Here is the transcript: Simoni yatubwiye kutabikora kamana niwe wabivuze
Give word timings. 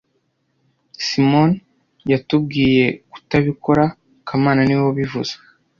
Simoni 1.05 1.57
yatubwiye 2.11 2.85
kutabikora 3.11 3.83
kamana 4.27 4.61
niwe 4.63 4.81
wabivuze 4.87 5.33